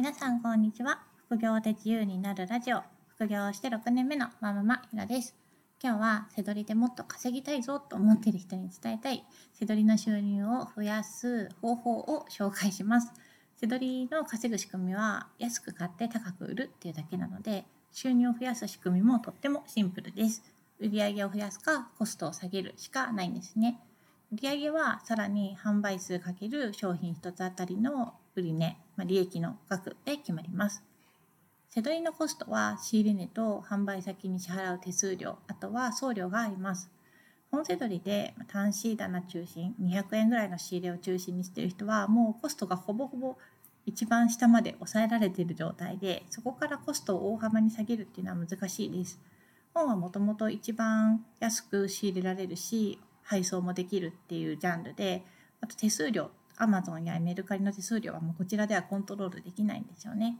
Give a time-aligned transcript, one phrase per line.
[0.00, 1.02] 皆さんこんにちは。
[1.26, 2.80] 副業で自由になるラジオ。
[3.16, 5.36] 副業して6年目のまままひろです。
[5.78, 9.26] 今日はせどりでもっと稼ぎたいぞと思っている人に伝えたい。
[9.52, 13.12] せどりの収入を増やす方法を紹介します。
[13.58, 20.42] せどりの稼ぐ仕組みは安く買って高く売るっていうだけなので収入を増やす仕組みもとってもシンプルです。
[20.80, 23.78] 売上を増やすかコストを下げるしかないんですね。
[24.32, 30.82] 売上はさらに販売数かける商品1つあたりの売値、まあ、利益の額で決まります。
[31.68, 36.90] せどりのコストは仕入れ値と販売先に支払う手数料、あとは送料があります。
[37.50, 43.36] 本せどりで単シー棚中心、200円ぐらいの仕入れを中心にしている人は、もうコストがほぼほぼ
[43.86, 49.20] 一番下まで抑えられている状態で、そこからコストを大幅に下げるっていうのは難しいです。
[49.74, 55.24] 本はもともと一番安く仕入れられるし、配送もできるっていうジャンルで、
[55.60, 56.30] あと手数料、
[56.62, 60.38] アマゾンやメルカリの手数料はもうこちらではコントロールできないんですよね。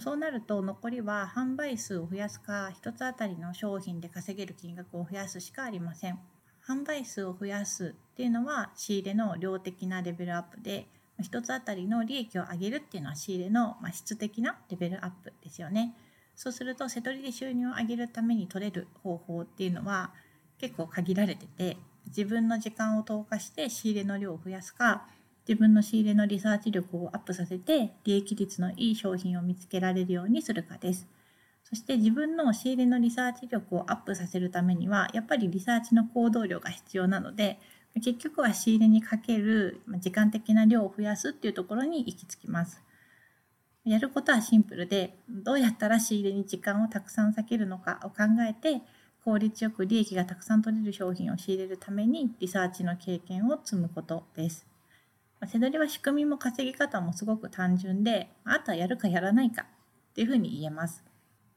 [0.00, 6.18] そうなると残りは販売数を増やすか1つあたりの商品で稼げる金額を増やすしかありません。
[6.66, 10.88] 販売数を増やすっていうのは仕入れの量的なレベルアップで
[11.20, 15.94] 1つあたりの利益を上げるっていうのは仕入れの質的なレベルアップですよね。
[16.34, 20.12] そうすると瀬戸りで収入を上げるために取れる方法っていうのは
[20.58, 25.06] 結構限られてて自分の時間を投下して仕入れの量を増やすか
[25.48, 31.06] 自分の仕入れのリサーチ力をアップさせて利益率のいい商品を見つけられるようにするかです
[31.64, 37.58] そして自分の仕入れのリサーチ力をアップさせるためにはやっぱりリサーチの行動量が必要なので
[37.94, 42.82] 結局は仕入れにかける時間的な量を増やすっていうところに行き着きます
[43.84, 48.80] やることはシンプルでどうやったら仕入れに時間をたくさん割けるのかを考えて
[49.24, 54.71] 効率よく利益がたくさん取れる商品を仕入れるためにリサーチの経験を積むことです。
[55.46, 59.66] せどりは仕組みも稼ぎ方もすごく単純で、あとはやるかやらないかっ
[60.14, 61.04] ていうふうに言えます。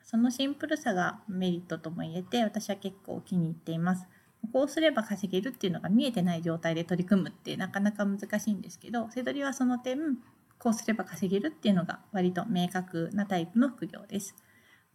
[0.04, 4.08] そのシンプルさがメリットとも言えて、私は結構気に入っています。
[4.54, 10.18] こうすれば稼げるっていうのが見えてない状態で取り組むってなかなか難しいんですけど、せどりはその点、
[10.60, 14.36] こうすれば稼げるっていうのが割と明確なタイプの副業です。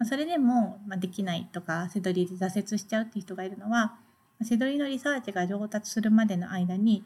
[0.04, 3.98] それでも、できないとか、せどりで挫折しちゃうっていう人がいるのは、
[4.42, 7.04] せどりのリサーチが上達するまでの間に、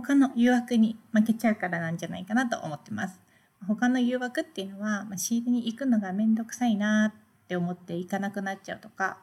[0.00, 3.20] 他の誘惑に負けちゃうからなんじゃないかなと思ってます。
[3.66, 9.18] 他の誘惑っていうのは、ま仕入れに行くのがめんどくさいなって思って行かなくなっちゃうとか、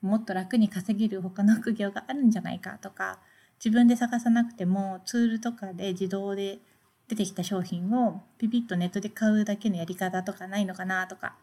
[0.00, 3.18] もっと楽に稼げる他の副業があるんじゃないかとか、
[3.62, 6.58] 自分で探さなくてもツールとかで自動で
[7.08, 11.34] 出てきた商品をピピッとネットで買うだけのやり方とかないのかなとか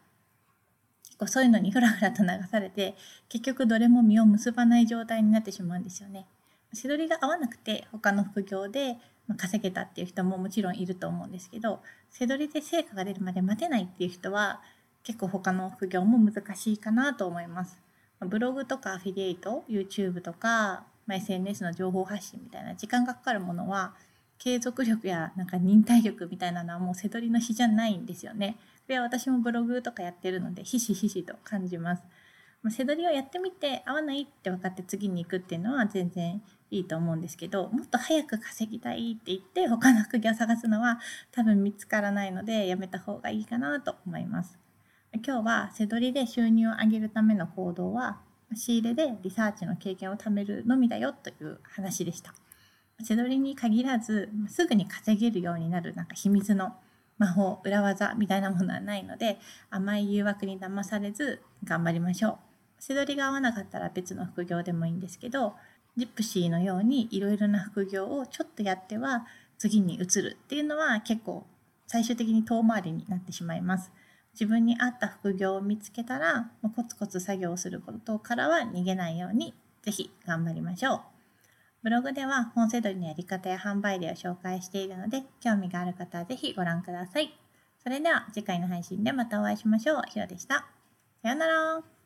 [1.18, 2.94] 構そういうのにふらふらと流されて
[3.28, 6.26] 結局どれも実を結ばない状態になってしまうんですよね。
[6.72, 8.96] しどりが合わなくて他の副業で
[9.36, 11.80] 稼げたっていう人ももちろんいると思うんですけど
[12.10, 14.60] せどりで成果が出るまで待てないっていう人は
[15.02, 17.80] 結構他の副業も難しいかなと思います。
[18.20, 23.94] ブログとかアフィリエイト YouTube とか、ま SNS の情報発信みたいな時間がかかるものは
[24.38, 28.56] 継続力やなんか忍耐力みたいなのはもうせどりの比じゃないんですよね。
[28.58, 32.02] これは私もブログとかやってるのでひしひしと感じます。
[32.70, 40.98] せどりをやってみて合わないって分かって次に行くっていうのは全然いいと思うんですけどもっと早く稼ぎたいって言って他の副業を探すのは
[41.30, 44.58] 多分見つからないのでやめた方がいいかなと思います。
[45.24, 48.20] 今日はせどりで収入を上げるための行動は
[48.54, 52.34] 仕入れでリサーチの経験を貯めるのみだよという話でした。
[53.02, 56.74] せどりに限らずすぐに稼げるようになるなんか秘密の
[57.18, 59.38] 魔法裏技みたいなものはないので
[59.70, 62.38] 甘い誘惑に騙されず頑張りましょう。
[62.80, 65.54] 背取りが合わなかったら別の副業でもいいんですけど
[65.96, 69.26] ジプシーのようにいろいろな副業をちょっとやっては
[69.58, 71.44] 次に移るっていうのは結構
[71.88, 73.90] 最終的に遠回りになってしまいます。
[74.34, 81.17] 自分に合った副業を見つけたらコツコツ作業をすることからは逃げないようにぜひ頑張りましょう。
[81.82, 87.32] ブログでは本セドリのやり方や販売例を紹介しているので、興味がある方はぜひご覧ください。
[87.82, 90.02] それでは次回の配信でまたお会いしましょう。
[90.08, 90.66] ひろでした。
[91.22, 91.97] さようなら。